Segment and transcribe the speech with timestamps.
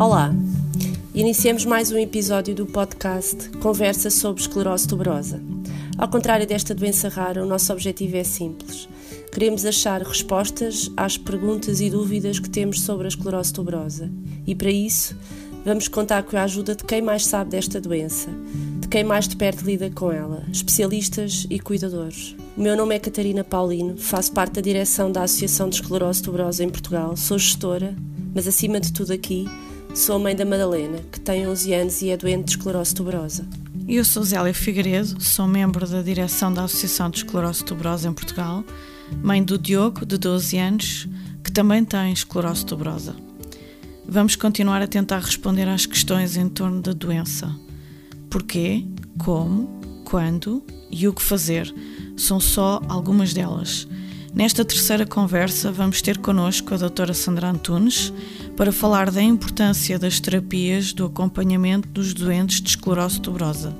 [0.00, 0.34] Olá!
[1.14, 5.42] Iniciamos mais um episódio do podcast Conversa sobre esclerose tuberosa.
[5.98, 8.88] Ao contrário desta doença rara, o nosso objetivo é simples.
[9.30, 14.10] Queremos achar respostas às perguntas e dúvidas que temos sobre a esclerose tuberosa.
[14.46, 15.14] E para isso,
[15.66, 18.30] vamos contar com a ajuda de quem mais sabe desta doença,
[18.80, 22.34] de quem mais de perto lida com ela, especialistas e cuidadores.
[22.56, 26.64] O meu nome é Catarina Paulino, faço parte da direção da Associação de Esclerose Tuberosa
[26.64, 27.94] em Portugal, sou gestora,
[28.34, 29.46] mas acima de tudo aqui,
[29.94, 33.44] Sou mãe da Madalena, que tem 11 anos e é doente de esclerose tuberosa.
[33.88, 38.64] Eu sou Zélia Figueiredo, sou membro da direção da Associação de Esclerose Tuberosa em Portugal,
[39.20, 41.08] mãe do Diogo, de 12 anos,
[41.42, 43.16] que também tem esclerose tuberosa.
[44.06, 47.52] Vamos continuar a tentar responder às questões em torno da doença.
[48.30, 48.86] Porquê,
[49.18, 51.72] como, quando e o que fazer
[52.16, 53.88] são só algumas delas.
[54.32, 58.12] Nesta terceira conversa, vamos ter connosco a doutora Sandra Antunes
[58.60, 63.74] para falar da importância das terapias do acompanhamento dos doentes de esclerose tuberosa.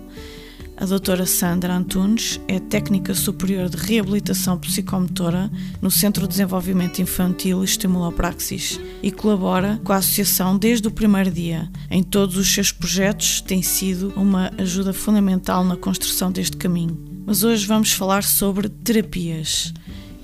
[0.75, 5.51] A doutora Sandra Antunes é técnica superior de reabilitação psicomotora
[5.83, 11.71] no Centro de Desenvolvimento Infantil Estimulopraxis e colabora com a associação desde o primeiro dia.
[11.91, 16.97] Em todos os seus projetos tem sido uma ajuda fundamental na construção deste caminho.
[17.27, 19.75] Mas hoje vamos falar sobre terapias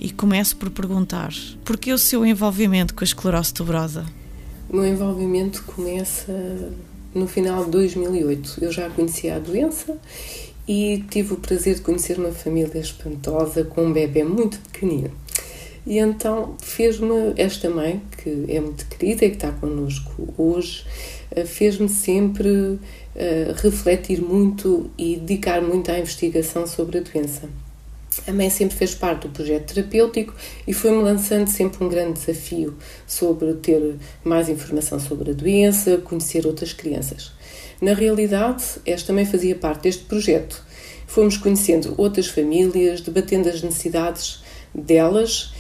[0.01, 4.07] e começo por perguntar: por que o seu envolvimento com a esclerose tuberosa?
[4.69, 6.33] O meu envolvimento começa
[7.15, 8.59] no final de 2008.
[8.61, 9.97] Eu já conhecia a doença
[10.67, 15.13] e tive o prazer de conhecer uma família espantosa com um bebê muito pequenino.
[15.87, 20.85] E então fez-me, esta mãe, que é muito querida e que está connosco hoje,
[21.31, 22.81] eh, fez-me sempre uh,
[23.63, 27.49] refletir muito e dedicar muito à investigação sobre a doença.
[28.27, 30.35] A mãe sempre fez parte do projeto terapêutico
[30.67, 36.47] e foi-me lançando sempre um grande desafio sobre ter mais informação sobre a doença, conhecer
[36.47, 37.33] outras crianças.
[37.81, 40.65] Na realidade, esta também fazia parte deste projeto.
[41.07, 44.43] Fomos conhecendo outras famílias, debatendo as necessidades
[44.75, 45.53] delas,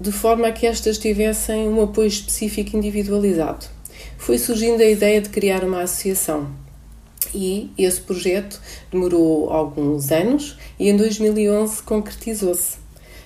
[0.00, 3.66] de forma a que estas tivessem um apoio específico individualizado.
[4.18, 6.61] Foi surgindo a ideia de criar uma associação
[7.34, 8.60] e esse projeto
[8.90, 12.76] demorou alguns anos e em 2011 concretizou-se.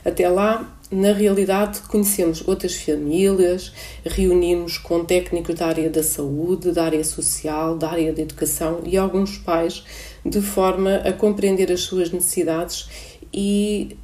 [0.04, 3.72] Até lá, na realidade, conhecemos outras famílias,
[4.04, 8.96] reunimos com técnicos da área da saúde, da área social, da área da educação e
[8.96, 9.82] alguns pais,
[10.24, 12.88] de forma a compreender as suas necessidades
[13.34, 13.96] e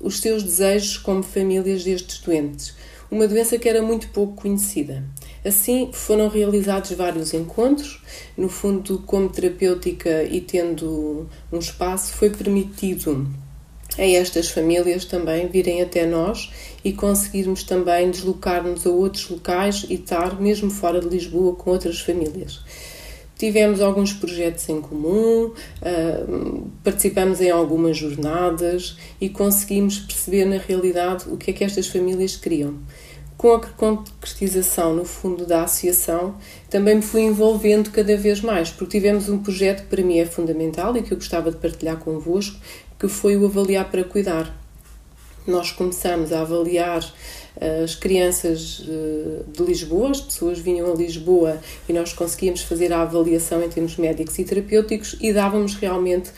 [0.00, 2.76] os seus desejos como famílias destes doentes.
[3.10, 5.02] Uma doença que era muito pouco conhecida.
[5.44, 8.02] Assim, foram realizados vários encontros.
[8.36, 13.28] No fundo, como terapêutica e tendo um espaço, foi permitido
[13.96, 16.50] a estas famílias também virem até nós
[16.84, 22.00] e conseguirmos também deslocar-nos a outros locais e estar mesmo fora de Lisboa com outras
[22.00, 22.60] famílias.
[23.36, 26.26] Tivemos alguns projetos em comum, ah,
[26.82, 32.36] participamos em algumas jornadas e conseguimos perceber na realidade o que é que estas famílias
[32.36, 32.74] queriam
[33.38, 36.34] com a concretização, no fundo, da associação,
[36.68, 40.26] também me fui envolvendo cada vez mais, porque tivemos um projeto que para mim é
[40.26, 42.58] fundamental e que eu gostava de partilhar convosco,
[42.98, 44.52] que foi o Avaliar para Cuidar.
[45.46, 47.00] Nós começamos a avaliar
[47.60, 52.92] eh, as crianças eh, de Lisboa, as pessoas vinham a Lisboa e nós conseguíamos fazer
[52.92, 56.30] a avaliação em termos médicos e terapêuticos e dávamos realmente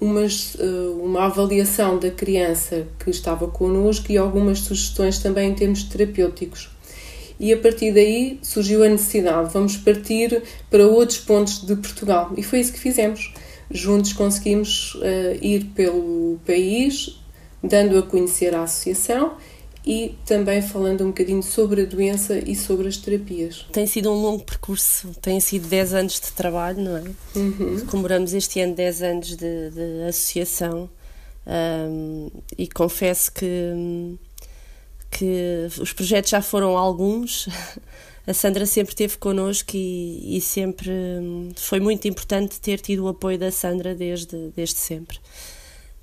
[0.00, 0.64] umas, eh,
[1.02, 6.70] uma avaliação da criança que estava connosco e algumas sugestões também em termos terapêuticos.
[7.40, 12.32] E a partir daí surgiu a necessidade, vamos partir para outros pontos de Portugal.
[12.36, 13.32] E foi isso que fizemos.
[13.70, 17.20] Juntos conseguimos uh, ir pelo país,
[17.62, 19.36] dando a conhecer a associação
[19.88, 23.64] e também falando um bocadinho sobre a doença e sobre as terapias.
[23.72, 27.04] Tem sido um longo percurso, tem sido 10 anos de trabalho, não é?
[27.34, 27.86] Uhum.
[27.86, 30.90] Comemoramos este ano 10 anos de, de associação
[31.46, 34.18] um, e confesso que,
[35.10, 37.48] que os projetos já foram alguns.
[38.26, 40.92] A Sandra sempre esteve connosco e, e sempre
[41.56, 45.18] foi muito importante ter tido o apoio da Sandra desde, desde sempre.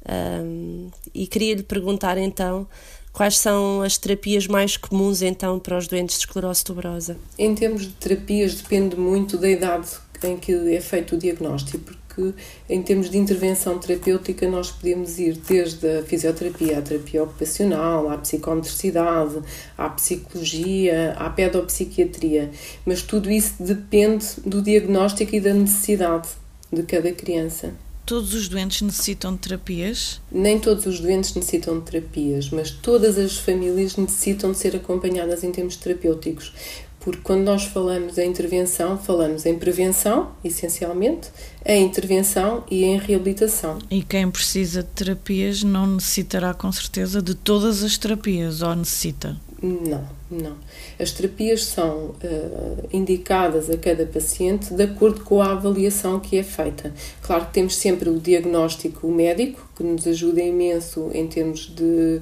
[0.09, 2.68] Um, e queria lhe perguntar então
[3.15, 7.15] Quais são as terapias mais comuns então para os doentes de esclerose tuberosa?
[7.39, 9.88] Em termos de terapias, depende muito da idade
[10.21, 12.33] em que é feito o diagnóstico, porque
[12.69, 18.17] em termos de intervenção terapêutica nós podemos ir desde a fisioterapia à terapia ocupacional, à
[18.17, 19.39] psicomotricidade,
[19.77, 22.51] à psicologia, à pedopsiquiatria,
[22.85, 26.27] mas tudo isso depende do diagnóstico e da necessidade
[26.69, 27.84] de cada criança.
[28.06, 30.22] Todos os doentes necessitam de terapias?
[30.31, 35.44] Nem todos os doentes necessitam de terapias, mas todas as famílias necessitam de ser acompanhadas
[35.44, 36.54] em termos terapêuticos,
[37.00, 41.30] porque quando nós falamos em intervenção, falamos em prevenção, essencialmente,
[41.66, 43.80] em intervenção e em reabilitação.
[43.90, 49.36] E quem precisa de terapias não necessitará, com certeza, de todas as terapias, ou necessita?
[49.62, 50.57] Não, não.
[51.00, 56.44] As terapias são uh, indicadas a cada paciente de acordo com a avaliação que é
[56.44, 56.94] feita.
[57.22, 62.22] Claro que temos sempre o diagnóstico médico, que nos ajuda imenso em termos de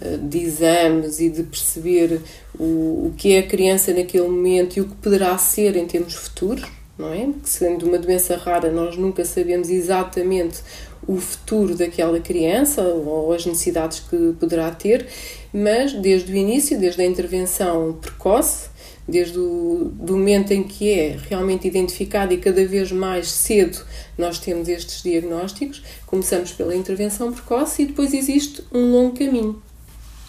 [0.00, 2.20] eh, de exames e de perceber
[2.58, 2.64] o,
[3.06, 6.64] o que é a criança naquele momento e o que poderá ser em termos futuros,
[6.98, 7.26] não é?
[7.26, 10.60] Porque sendo uma doença rara, nós nunca sabemos exatamente
[11.06, 15.06] o futuro daquela criança ou as necessidades que poderá ter,
[15.54, 18.68] mas desde o início, desde a intervenção precoce,
[19.06, 23.78] desde o do momento em que é realmente identificado e cada vez mais cedo
[24.18, 29.62] nós temos estes diagnósticos, começamos pela intervenção precoce e depois existe um longo caminho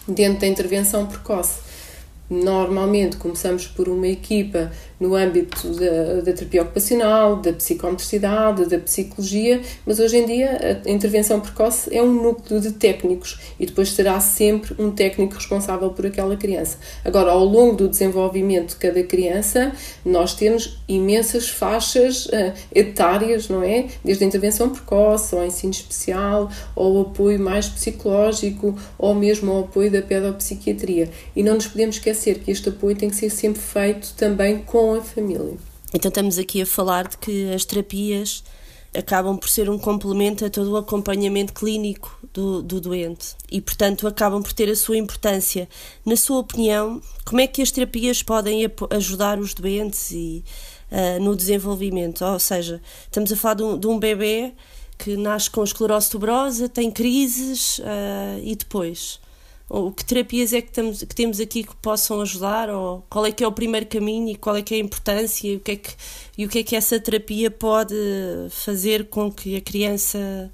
[0.08, 1.65] dentro da intervenção precoce.
[2.28, 9.62] Normalmente começamos por uma equipa no âmbito da, da, terapia ocupacional, da psicomotricidade, da psicologia,
[9.86, 14.20] mas hoje em dia a intervenção precoce é um núcleo de técnicos e depois será
[14.20, 16.80] sempre um técnico responsável por aquela criança.
[17.04, 19.72] Agora, ao longo do desenvolvimento de cada criança,
[20.04, 23.86] nós temos imensas faixas uh, etárias, não é?
[24.04, 29.92] Desde a intervenção precoce, ao ensino especial, ao apoio mais psicológico, ou mesmo ao apoio
[29.92, 31.10] da pedopsiquiatria.
[31.36, 34.96] E não nos podemos esquecer que este apoio tem que ser sempre feito também com
[34.96, 35.58] a família.
[35.94, 38.44] Então estamos aqui a falar de que as terapias
[38.98, 44.08] acabam por ser um complemento a todo o acompanhamento clínico do, do doente e, portanto,
[44.08, 45.68] acabam por ter a sua importância.
[46.06, 50.44] Na sua opinião, como é que as terapias podem ajudar os doentes e,
[50.92, 52.24] uh, no desenvolvimento?
[52.24, 54.54] Ou seja, estamos a falar de um, de um bebê
[54.98, 59.20] que nasce com esclerose tuberosa, tem crises uh, e depois?
[59.68, 62.70] Ou que terapias é que, temos, que temos aqui que possam ajudar?
[62.70, 65.48] Ou qual é que é o primeiro caminho e qual é que é a importância?
[65.48, 65.92] E o que é que,
[66.38, 67.96] e o que, é que essa terapia pode
[68.52, 70.52] fazer com que a criança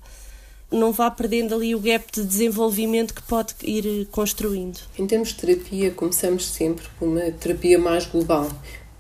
[0.71, 4.79] não vá perdendo ali o gap de desenvolvimento que pode ir construindo.
[4.97, 8.49] Em termos de terapia, começamos sempre por uma terapia mais global,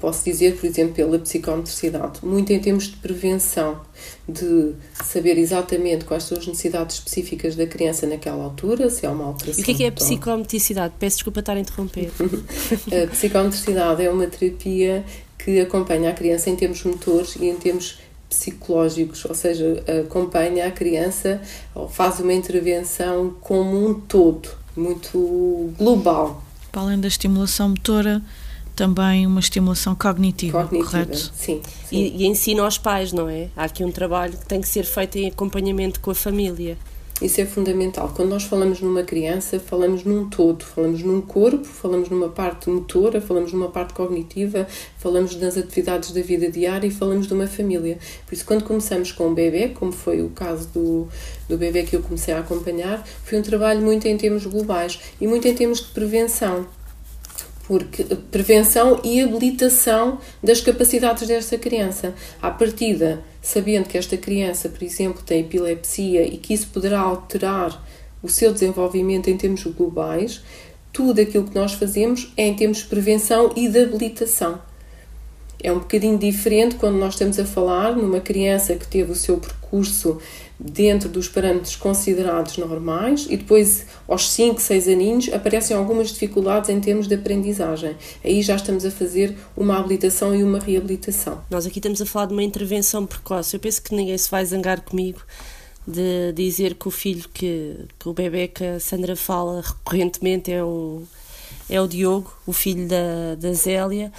[0.01, 3.79] Posso dizer, por exemplo, pela psicomotricidade, muito em termos de prevenção,
[4.27, 9.25] de saber exatamente quais são as necessidades específicas da criança naquela altura, se há uma
[9.25, 9.59] alteração.
[9.59, 10.95] E o que é, que é a psicomotricidade?
[10.97, 12.09] Peço desculpa estar a interromper.
[12.17, 15.05] a psicomotricidade é uma terapia
[15.37, 20.71] que acompanha a criança em termos motores e em termos psicológicos, ou seja, acompanha a
[20.71, 21.39] criança
[21.75, 26.43] ou faz uma intervenção como um todo, muito global.
[26.71, 28.19] Para além da estimulação motora,
[28.75, 31.17] também uma estimulação cognitiva, cognitiva correto?
[31.17, 31.31] Sim.
[31.35, 31.61] sim.
[31.91, 33.49] E, e ensino aos pais, não é?
[33.55, 36.77] Há aqui um trabalho que tem que ser feito em acompanhamento com a família.
[37.21, 38.11] Isso é fundamental.
[38.15, 43.21] Quando nós falamos numa criança, falamos num todo, falamos num corpo, falamos numa parte motora,
[43.21, 47.99] falamos numa parte cognitiva, falamos das atividades da vida diária e falamos de uma família.
[48.25, 51.07] Por isso, quando começamos com um bebê, como foi o caso do,
[51.47, 55.27] do bebê que eu comecei a acompanhar, foi um trabalho muito em termos globais e
[55.27, 56.65] muito em termos de prevenção
[57.67, 62.13] porque prevenção e habilitação das capacidades desta criança.
[62.41, 67.85] À partida, sabendo que esta criança, por exemplo, tem epilepsia e que isso poderá alterar
[68.21, 70.41] o seu desenvolvimento em termos globais,
[70.93, 74.61] tudo aquilo que nós fazemos é em termos de prevenção e de habilitação.
[75.63, 79.37] É um bocadinho diferente quando nós estamos a falar numa criança que teve o seu
[79.37, 80.19] percurso
[80.63, 86.79] dentro dos parâmetros considerados normais e depois aos 5, 6 aninhos aparecem algumas dificuldades em
[86.79, 87.95] termos de aprendizagem.
[88.23, 91.41] Aí já estamos a fazer uma habilitação e uma reabilitação.
[91.49, 93.55] Nós aqui estamos a falar de uma intervenção precoce.
[93.55, 95.21] Eu penso que ninguém se vai zangar comigo
[95.87, 100.63] de dizer que o filho que, que o bebê que a Sandra fala recorrentemente é
[100.63, 101.01] o,
[101.67, 104.11] é o Diogo, o filho da, da Zélia.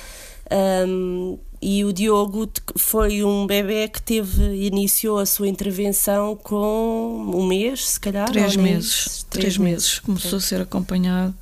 [0.87, 7.47] Um, e o Diogo foi um bebê que teve iniciou a sua intervenção com um
[7.47, 8.29] mês, se calhar.
[8.29, 9.05] Três meses.
[9.05, 9.99] Três, três meses.
[10.01, 11.33] Começou a ser acompanhado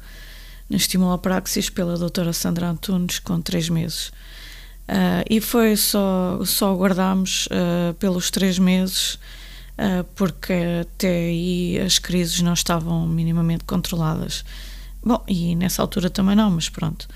[0.69, 4.09] na estimulopraxis pela doutora Sandra Antunes com três meses.
[4.91, 11.99] Uh, e foi só, só aguardámos uh, pelos três meses, uh, porque até aí as
[11.99, 14.45] crises não estavam minimamente controladas.
[15.03, 17.09] Bom, e nessa altura também não, mas pronto.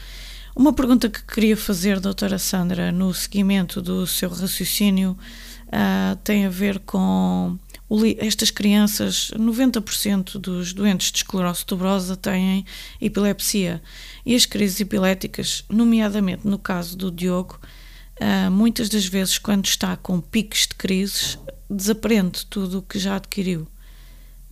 [0.57, 5.19] Uma pergunta que queria fazer, doutora Sandra, no seguimento do seu raciocínio,
[5.67, 7.59] uh, tem a ver com
[8.19, 12.65] estas crianças, 90% dos doentes de esclerose tuberosa têm
[13.01, 13.83] epilepsia
[14.25, 17.59] e as crises epiléticas, nomeadamente no caso do Diogo,
[18.21, 21.37] uh, muitas das vezes quando está com picos de crises,
[21.69, 23.67] desaprende tudo o que já adquiriu.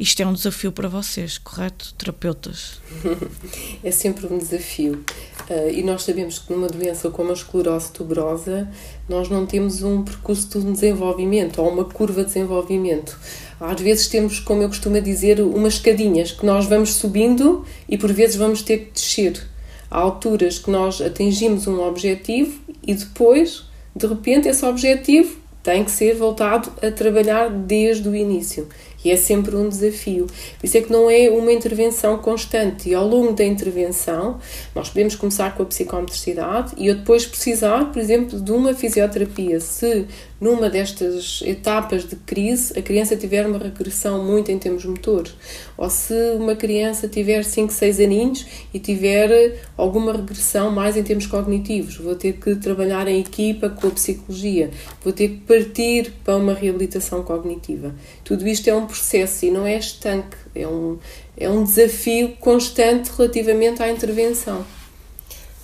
[0.03, 2.81] Isto é um desafio para vocês, correto, terapeutas?
[3.85, 5.05] é sempre um desafio.
[5.49, 8.69] Uh, e nós sabemos que numa doença como a esclerose tuberosa,
[9.09, 13.17] nós não temos um percurso de desenvolvimento ou uma curva de desenvolvimento.
[13.61, 18.13] Às vezes temos, como eu costumo dizer, umas escadinhas que nós vamos subindo e por
[18.13, 19.41] vezes vamos ter que descer.
[19.89, 23.63] Há alturas que nós atingimos um objetivo e depois,
[23.95, 28.69] de repente, esse objetivo tem que ser voltado a trabalhar desde o início.
[29.05, 30.27] E é sempre um desafio.
[30.27, 32.89] Por isso é que não é uma intervenção constante.
[32.89, 34.39] E ao longo da intervenção,
[34.75, 39.61] nós podemos começar com a psicomotricidade e eu depois precisar, por exemplo, de uma fisioterapia.
[39.61, 40.07] Se
[40.43, 45.37] numa destas etapas de crise a criança tiver uma regressão muito em termos motores,
[45.79, 48.45] ou se uma criança tiver 5, 6 aninhos
[48.75, 53.87] e tiver alguma regressão mais em termos cognitivos, vou ter que trabalhar em equipa com
[53.87, 54.71] a psicologia,
[55.05, 57.95] vou ter que partir para uma reabilitação cognitiva.
[58.25, 60.99] Tudo isto é um processo e não é estanque, é um,
[61.37, 64.67] é um desafio constante relativamente à intervenção.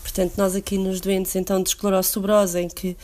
[0.04, 2.96] Portanto, nós aqui nos doentes então de esclerose em que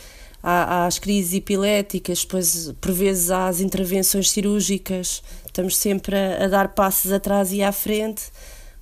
[0.45, 6.45] há, há as crises epiléticas, depois por vezes há as intervenções cirúrgicas, estamos sempre a,
[6.45, 8.25] a dar passos atrás e à frente,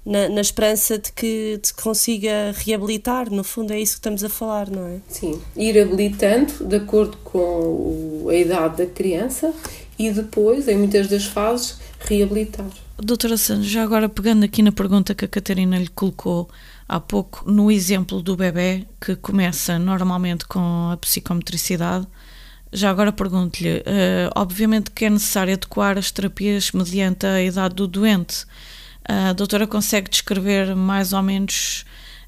[0.05, 4.27] na, na, esperança de que se consiga reabilitar, no fundo é isso que estamos a
[4.27, 4.97] falar, não é?
[5.07, 9.53] Sim, ir habilitando de acordo com a idade da criança
[9.97, 12.67] e depois, em muitas das fases, reabilitar.
[12.97, 16.49] Doutora Santos, já agora pegando aqui na pergunta que a Catarina lhe colocou
[16.87, 22.07] há pouco, no exemplo do bebê, que começa normalmente com a psicometricidade,
[22.71, 27.87] já agora pergunto-lhe, uh, obviamente que é necessário adequar as terapias mediante a idade do
[27.87, 28.43] doente.
[29.07, 31.85] Uh, a doutora consegue descrever mais ou menos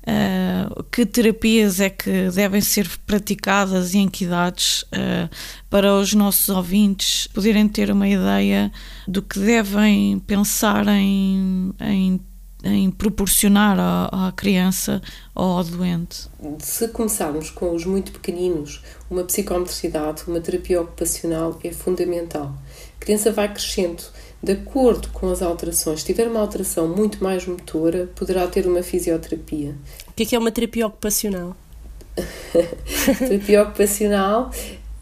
[0.07, 5.27] Uh, que terapias é que devem ser praticadas e em que idades uh,
[5.67, 8.71] para os nossos ouvintes poderem ter uma ideia
[9.07, 12.21] do que devem pensar em, em,
[12.65, 15.01] em proporcionar à, à, criança
[15.33, 16.27] ou ao doente?
[16.59, 22.55] Se começarmos com os muito pequeninos, uma psicomotricidade, uma terapia ocupacional é fundamental.
[22.97, 24.03] A criança vai crescendo
[24.41, 28.83] de acordo com as alterações, se tiver uma alteração muito mais motora, poderá ter uma
[28.83, 29.75] fisioterapia.
[30.07, 31.55] O que é, que é uma terapia ocupacional?
[33.19, 34.51] terapia ocupacional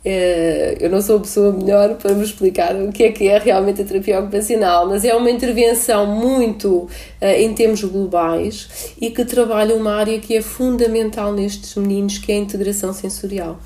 [0.06, 3.82] eu não sou a pessoa melhor para vos explicar o que é que é realmente
[3.82, 6.90] a terapia ocupacional, mas é uma intervenção muito
[7.22, 12.32] é, em termos globais e que trabalha uma área que é fundamental nestes meninos, que
[12.34, 13.60] é a integração sensorial.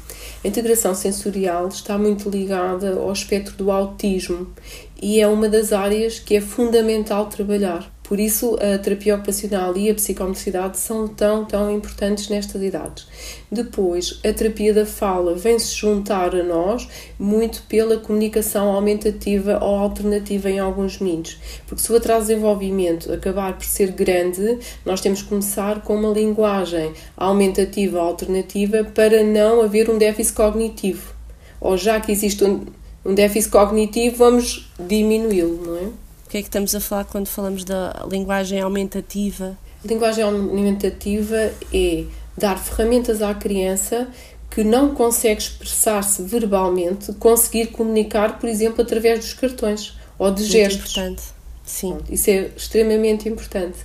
[0.44, 4.48] A integração sensorial está muito ligada ao espectro do autismo
[5.02, 7.97] e é uma das áreas que é fundamental trabalhar.
[8.08, 13.06] Por isso, a terapia ocupacional e a psicomotricidade são tão, tão importantes nestas idades.
[13.52, 16.88] Depois, a terapia da fala vem-se juntar a nós
[17.20, 21.38] muito pela comunicação aumentativa ou alternativa em alguns meninos.
[21.68, 25.96] Porque se o atraso de desenvolvimento acabar por ser grande, nós temos que começar com
[25.96, 31.14] uma linguagem aumentativa ou alternativa para não haver um déficit cognitivo.
[31.60, 32.68] Ou já que existe um,
[33.04, 36.07] um déficit cognitivo, vamos diminuí-lo, não é?
[36.28, 39.58] O que é que estamos a falar quando falamos da linguagem aumentativa?
[39.86, 42.04] Linguagem aumentativa é
[42.38, 44.10] dar ferramentas à criança
[44.52, 50.52] que não consegue expressar-se verbalmente, conseguir comunicar, por exemplo, através dos cartões ou de Muito
[50.52, 50.98] gestos.
[50.98, 51.22] Importante.
[51.64, 51.98] Sim.
[52.10, 53.78] Isso é extremamente importante.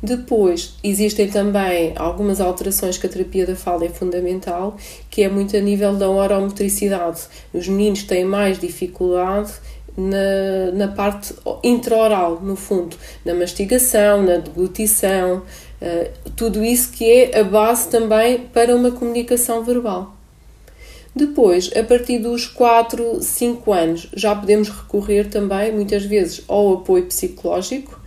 [0.00, 4.76] Depois, existem também algumas alterações que a terapia da fala é fundamental,
[5.10, 7.22] que é muito a nível da oromotricidade.
[7.52, 9.52] Os meninos têm mais dificuldade
[9.98, 15.42] na, na parte intraoral, no fundo, na mastigação, na deglutição,
[15.82, 20.14] uh, tudo isso que é a base também para uma comunicação verbal.
[21.14, 27.06] Depois, a partir dos 4, 5 anos, já podemos recorrer também, muitas vezes, ao apoio
[27.06, 28.00] psicológico,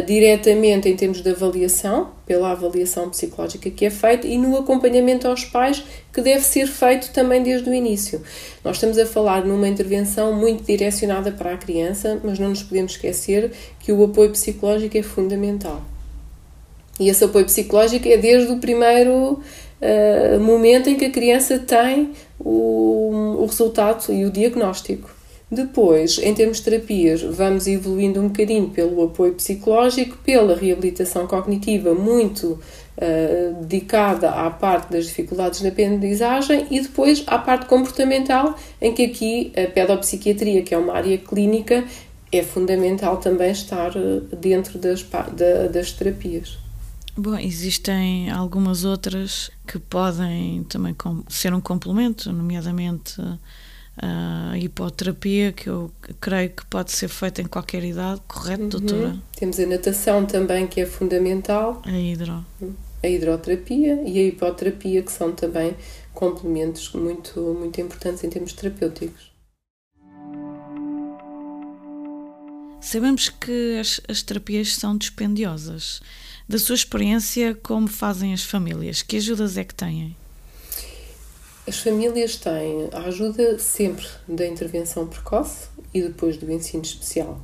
[0.00, 5.44] diretamente em termos de avaliação, pela avaliação psicológica que é feita, e no acompanhamento aos
[5.44, 5.82] pais,
[6.12, 8.22] que deve ser feito também desde o início.
[8.64, 12.92] Nós estamos a falar numa intervenção muito direcionada para a criança, mas não nos podemos
[12.92, 15.82] esquecer que o apoio psicológico é fundamental.
[16.98, 19.40] E esse apoio psicológico é desde o primeiro
[19.80, 25.21] uh, momento em que a criança tem o, o resultado e o diagnóstico.
[25.52, 31.92] Depois, em termos de terapias, vamos evoluindo um bocadinho pelo apoio psicológico, pela reabilitação cognitiva,
[31.92, 32.58] muito
[32.96, 39.04] uh, dedicada à parte das dificuldades na aprendizagem, e depois à parte comportamental, em que
[39.04, 41.84] aqui a pedopsiquiatria, que é uma área clínica,
[42.32, 45.06] é fundamental também estar eh, dentro das,
[45.70, 46.56] das terapias.
[47.14, 50.96] Bom, existem algumas outras que podem também
[51.28, 53.20] ser um complemento, nomeadamente
[53.96, 58.68] a hipoterapia, que eu creio que pode ser feita em qualquer idade, correto, uhum.
[58.68, 59.16] doutora?
[59.36, 61.82] Temos a natação também, que é fundamental.
[61.84, 62.44] A hidro.
[63.02, 65.76] A hidroterapia e a hipoterapia, que são também
[66.14, 69.32] complementos muito, muito importantes em termos terapêuticos.
[72.80, 76.00] Sabemos que as, as terapias são dispendiosas.
[76.48, 79.02] Da sua experiência, como fazem as famílias?
[79.02, 80.16] Que ajudas é que têm?
[81.66, 87.40] As famílias têm a ajuda sempre da intervenção precoce e depois do ensino especial.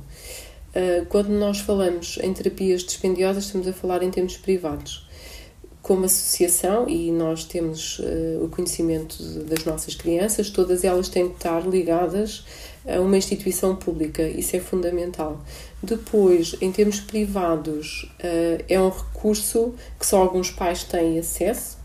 [0.75, 5.07] Ah, quando nós falamos em terapias dispendiosas, estamos a falar em termos privados.
[5.81, 11.35] Como associação, e nós temos uh, o conhecimento das nossas crianças, todas elas têm que
[11.35, 12.43] estar ligadas
[12.85, 15.41] a uma instituição pública, isso é fundamental.
[15.81, 21.77] Depois, em termos privados, uh, é um recurso que só alguns pais têm acesso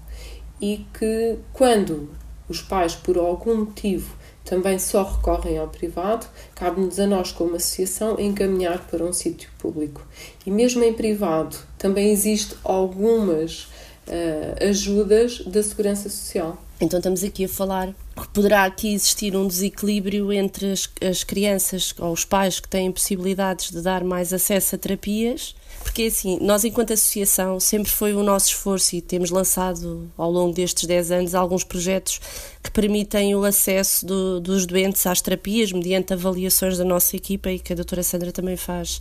[0.60, 2.10] e que, quando
[2.48, 8.20] os pais, por algum motivo, também só recorrem ao privado, cabe-nos a nós, como associação,
[8.20, 10.06] encaminhar para um sítio público.
[10.44, 13.62] E mesmo em privado, também existe algumas
[14.06, 16.58] uh, ajudas da Segurança Social.
[16.84, 21.94] Então estamos aqui a falar que poderá aqui existir um desequilíbrio entre as, as crianças
[21.98, 26.64] ou os pais que têm possibilidades de dar mais acesso a terapias porque assim, nós
[26.64, 31.34] enquanto associação sempre foi o nosso esforço e temos lançado ao longo destes 10 anos
[31.34, 32.20] alguns projetos
[32.62, 37.58] que permitem o acesso do, dos doentes às terapias mediante avaliações da nossa equipa e
[37.58, 39.00] que a doutora Sandra também faz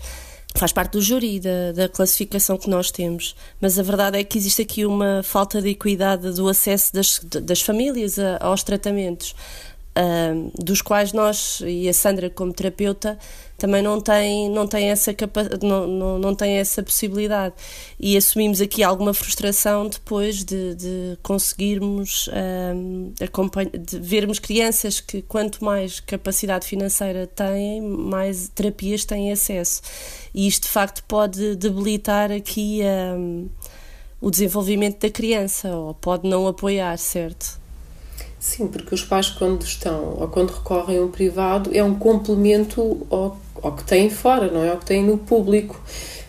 [0.53, 4.37] faz parte do júri da, da classificação que nós temos, mas a verdade é que
[4.37, 9.35] existe aqui uma falta de equidade do acesso das, das famílias a, aos tratamentos
[9.97, 13.17] uh, dos quais nós e a Sandra como terapeuta
[13.63, 17.55] também não tem não tem essa capa não, não, não tem essa possibilidade.
[17.97, 22.27] E assumimos aqui alguma frustração depois de, de conseguirmos
[23.87, 29.81] de vermos crianças que quanto mais capacidade financeira têm mais terapias têm acesso.
[30.33, 32.81] E isto de facto pode debilitar aqui
[33.17, 33.47] um,
[34.19, 37.62] o desenvolvimento da criança ou pode não apoiar certo
[38.43, 43.07] Sim, porque os pais, quando estão ou quando recorrem a um privado, é um complemento
[43.09, 44.71] ao, ao que têm fora, não é?
[44.71, 45.81] Ao que têm no público.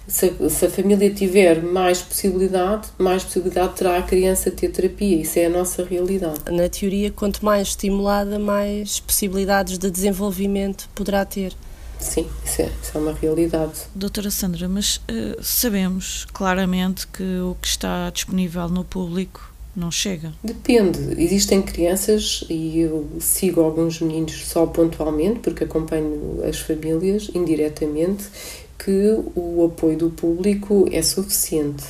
[0.06, 5.22] Se a, se a, família tiver mais possibilidade, mais possibilidade terá a criança ter terapia.
[5.22, 6.38] Isso é a nossa realidade.
[6.52, 11.52] Na teoria, quanto mais estimulada, mais possibilidades de desenvolvimento poderá ter.
[11.98, 13.72] Sim, isso é, isso é uma realidade.
[13.92, 20.32] Doutora Sandra, mas uh, sabemos claramente que o que está disponível no público não chega?
[20.42, 20.98] Depende.
[21.20, 28.24] Existem crianças, e eu sigo alguns meninos só pontualmente, porque acompanho as famílias indiretamente,
[28.78, 31.84] que o apoio do público é suficiente.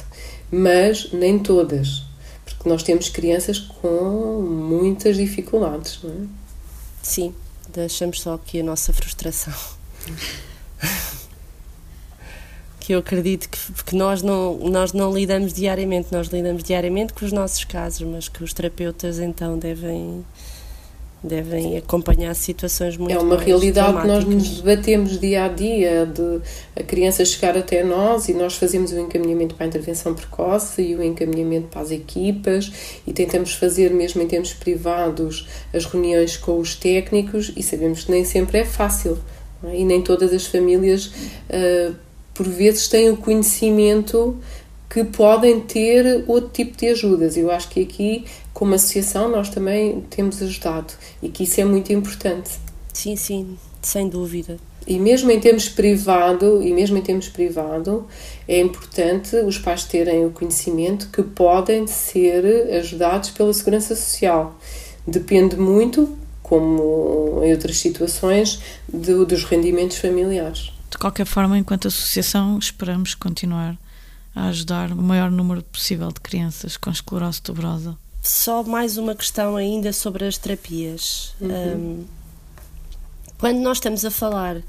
[0.51, 2.05] Mas nem todas.
[2.45, 6.27] Porque nós temos crianças com muitas dificuldades, não é?
[7.03, 7.35] Sim,
[7.73, 9.53] deixamos só aqui a nossa frustração.
[12.85, 17.25] Que eu acredito que, que nós, não, nós não lidamos diariamente, nós lidamos diariamente com
[17.25, 20.23] os nossos casos, mas que os terapeutas então devem
[21.23, 26.43] devem acompanhar situações muito É uma realidade que nós nos debatemos dia a dia, de
[26.79, 30.95] a criança chegar até nós e nós fazemos o encaminhamento para a intervenção precoce e
[30.95, 32.71] o encaminhamento para as equipas
[33.07, 38.11] e tentamos fazer mesmo em termos privados as reuniões com os técnicos e sabemos que
[38.11, 39.19] nem sempre é fácil
[39.63, 39.75] é?
[39.75, 42.04] e nem todas as famílias uh,
[42.35, 44.37] por vezes têm o conhecimento
[44.91, 47.37] que podem ter outro tipo de ajudas.
[47.37, 50.93] Eu acho que aqui, como associação, nós também temos ajudado
[51.23, 52.51] e que isso é muito importante.
[52.93, 54.57] Sim, sim, sem dúvida.
[54.87, 58.07] E mesmo em termos privado, e mesmo em termos privado,
[58.47, 62.45] é importante os pais terem o conhecimento que podem ser
[62.75, 64.59] ajudados pela segurança social.
[65.07, 70.74] Depende muito, como em outras situações, do, dos rendimentos familiares.
[70.95, 73.77] De qualquer forma, enquanto associação, esperamos continuar
[74.33, 77.99] a ajudar o maior número possível de crianças com esclerose tuberosa.
[78.23, 81.35] Só mais uma questão ainda sobre as terapias.
[81.41, 81.51] Uhum.
[81.51, 82.05] Um,
[83.39, 84.63] quando nós estamos a falar,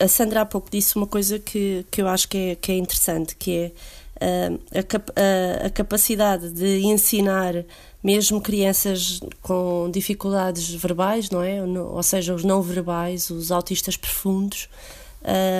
[0.00, 2.76] a Sandra há pouco disse uma coisa que, que eu acho que é, que é
[2.76, 3.72] interessante, que é
[4.20, 7.54] a, a, a capacidade de ensinar
[8.02, 11.62] mesmo crianças com dificuldades verbais, não é?
[11.62, 14.68] Ou seja, os não verbais, os autistas profundos,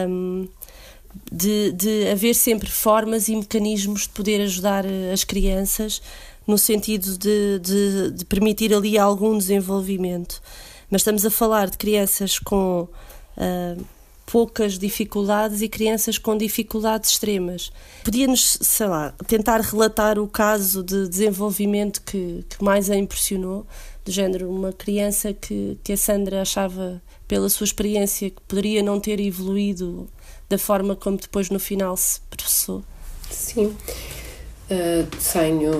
[0.09, 0.49] um,
[1.31, 6.01] de, de haver sempre formas e mecanismos de poder ajudar eh, as crianças
[6.47, 10.41] no sentido de, de, de, permitir ali algum desenvolvimento.
[10.91, 12.89] Mas estamos a falar de crianças com
[13.37, 13.85] uh,
[14.27, 17.71] poucas dificuldades e crianças com dificuldades extremas.
[18.03, 23.67] Podia-nos, sei lá, tentar relatar o caso de desenvolvimento que, que mais a impressionou
[24.05, 27.01] do género uma criança que, que a Sandra achava,
[27.33, 30.07] pela sua experiência, que poderia não ter evoluído
[30.51, 32.85] da forma como depois no final se processou?
[33.31, 33.75] Sim.
[34.71, 35.73] Uh, tenho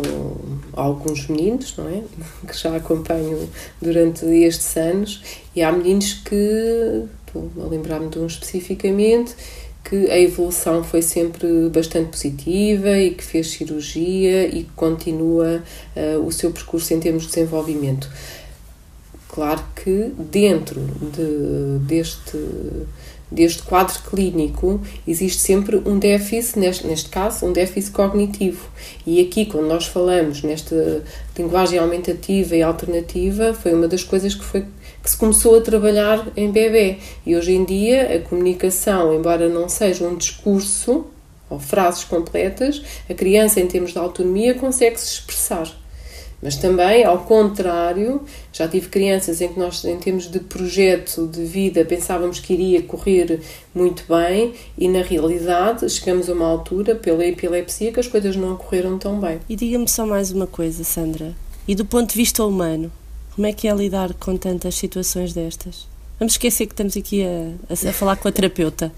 [0.73, 2.03] alguns meninos, não é?
[2.49, 3.51] Que já acompanho
[3.83, 5.23] durante estes anos,
[5.55, 9.35] e há meninos que, estou a lembrar-me de um especificamente,
[9.85, 15.63] que a evolução foi sempre bastante positiva e que fez cirurgia e que continua
[15.95, 18.09] uh, o seu percurso em termos de desenvolvimento.
[19.33, 22.39] Claro que dentro de, deste
[23.33, 28.69] deste quadro clínico, existe sempre um déficit, neste, neste caso, um déficit cognitivo.
[29.07, 31.03] E aqui, quando nós falamos nesta
[31.37, 34.67] linguagem aumentativa e alternativa, foi uma das coisas que, foi,
[35.03, 36.99] que se começou a trabalhar em bebê.
[37.25, 41.07] E hoje em dia, a comunicação, embora não seja um discurso
[41.49, 45.82] ou frases completas, a criança, em termos de autonomia, consegue se expressar.
[46.43, 51.45] Mas também, ao contrário, já tive crianças em que nós, em termos de projeto de
[51.45, 53.41] vida, pensávamos que iria correr
[53.73, 58.57] muito bem e, na realidade, chegamos a uma altura, pela epilepsia, que as coisas não
[58.57, 59.39] correram tão bem.
[59.49, 61.33] E diga-me só mais uma coisa, Sandra.
[61.69, 62.91] E do ponto de vista humano,
[63.37, 65.92] como é que é lidar com tantas situações destas?
[66.23, 68.93] Vamos esquecer que estamos aqui a, a, falar com a terapeuta.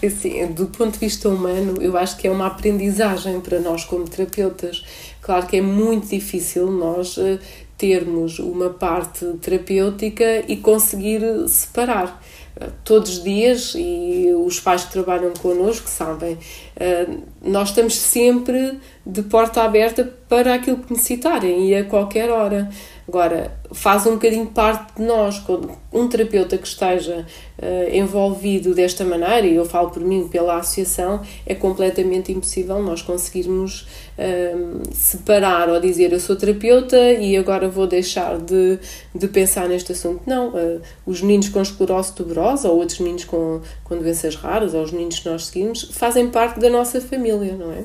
[0.00, 4.08] Assim, do ponto de vista humano, eu acho que é uma aprendizagem para nós como
[4.08, 4.84] terapeutas
[5.22, 7.38] Claro que é muito difícil nós eh,
[7.78, 12.20] termos uma parte terapêutica e conseguir separar.
[12.60, 16.36] Eh, todos os dias, e os pais que trabalham connosco sabem,
[16.74, 17.06] eh,
[17.40, 22.68] nós estamos sempre de porta aberta para aquilo que necessitarem e a qualquer hora.
[23.06, 27.26] Agora, faz um bocadinho parte de nós, quando um terapeuta que esteja
[27.58, 33.02] uh, envolvido desta maneira, e eu falo por mim, pela associação, é completamente impossível nós
[33.02, 33.82] conseguirmos
[34.16, 38.78] uh, separar ou dizer eu sou terapeuta e agora vou deixar de,
[39.12, 40.22] de pensar neste assunto.
[40.24, 44.82] Não, uh, os meninos com esclerose tuberosa ou outros meninos com, com doenças raras ou
[44.82, 47.84] os meninos que nós seguimos fazem parte da nossa família, não é?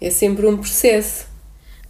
[0.00, 1.29] É sempre um processo.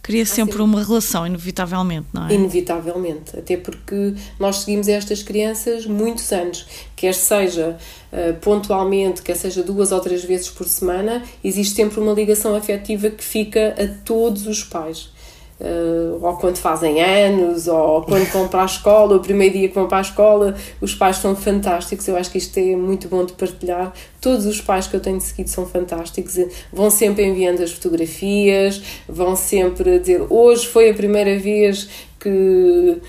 [0.01, 2.33] Cria sempre uma relação, inevitavelmente, não é?
[2.33, 7.77] Inevitavelmente, até porque nós seguimos estas crianças muitos anos, quer seja
[8.11, 13.09] uh, pontualmente, quer seja duas ou três vezes por semana, existe sempre uma ligação afetiva
[13.09, 15.09] que fica a todos os pais
[15.61, 19.75] uh, ou quando fazem anos, ou quando vão para a escola, o primeiro dia que
[19.75, 22.07] vão para a escola, os pais são fantásticos.
[22.07, 23.93] Eu acho que isto é muito bom de partilhar.
[24.19, 26.37] Todos os pais que eu tenho seguido são fantásticos,
[26.73, 33.01] vão sempre enviando as fotografias, vão sempre dizer hoje foi a primeira vez que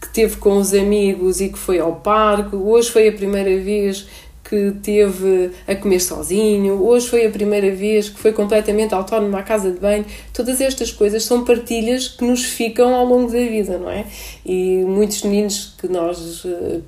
[0.00, 4.06] que teve com os amigos e que foi ao parque, hoje foi a primeira vez
[4.48, 9.42] que teve a comer sozinho, hoje foi a primeira vez que foi completamente autónomo à
[9.42, 10.04] casa de banho.
[10.32, 14.04] Todas estas coisas são partilhas que nos ficam ao longo da vida, não é?
[14.44, 16.80] E muitos meninos que nós, eh,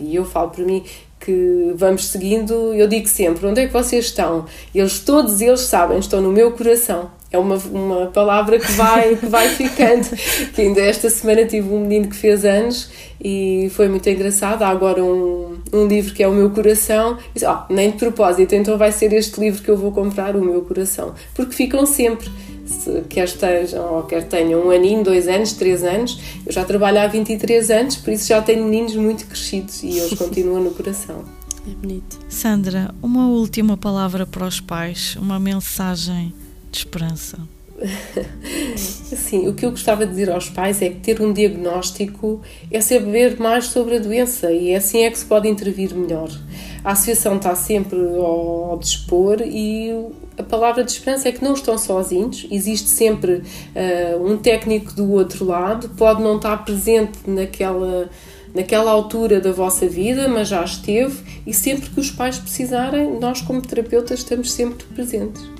[0.00, 0.84] e eu falo por mim,
[1.18, 4.44] que vamos seguindo, eu digo sempre: onde é que vocês estão?
[4.74, 9.26] Eles, todos eles sabem, estão no meu coração é uma, uma palavra que vai, que
[9.26, 10.08] vai ficando.
[10.54, 12.90] que ainda esta semana tive um menino que fez anos
[13.22, 14.62] e foi muito engraçado.
[14.62, 17.18] Há agora um, um livro que é O Meu Coração.
[17.34, 20.44] E oh, nem de propósito, então vai ser este livro que eu vou comprar, O
[20.44, 21.14] Meu Coração.
[21.34, 22.30] Porque ficam sempre.
[22.66, 26.20] Se quer estejam ou quer tenham um aninho, dois anos, três anos.
[26.44, 30.12] Eu já trabalho há 23 anos, por isso já tenho meninos muito crescidos e eles
[30.18, 31.24] continuam no coração.
[31.66, 32.18] É bonito.
[32.28, 36.32] Sandra, uma última palavra para os pais, uma mensagem
[36.70, 37.38] de esperança?
[38.76, 42.80] Sim, o que eu gostava de dizer aos pais é que ter um diagnóstico é
[42.80, 46.28] saber mais sobre a doença e assim é que se pode intervir melhor.
[46.84, 49.90] A associação está sempre ao dispor e
[50.36, 55.10] a palavra de esperança é que não estão sozinhos, existe sempre uh, um técnico do
[55.12, 58.08] outro lado, pode não estar presente naquela
[58.54, 63.42] naquela altura da vossa vida, mas já esteve, e sempre que os pais precisarem, nós,
[63.42, 65.57] como terapeutas, estamos sempre presentes.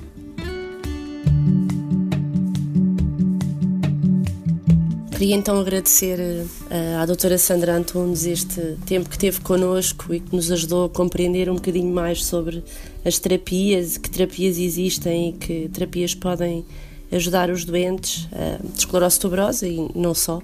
[5.19, 6.17] Queria então agradecer
[6.69, 10.89] eh, à doutora Sandra Antunes este tempo que teve connosco e que nos ajudou a
[10.89, 12.63] compreender um bocadinho mais sobre
[13.03, 16.65] as terapias, que terapias existem e que terapias podem
[17.11, 18.29] ajudar os doentes
[18.63, 20.41] de esclerose tuberosa e não só.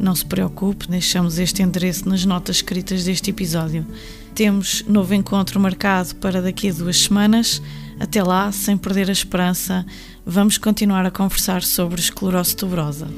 [0.00, 3.86] Não se preocupe, deixamos este endereço nas notas escritas deste episódio.
[4.38, 7.60] Temos novo encontro marcado para daqui a duas semanas.
[7.98, 9.84] Até lá, sem perder a esperança,
[10.24, 13.08] vamos continuar a conversar sobre esclerose tuberosa.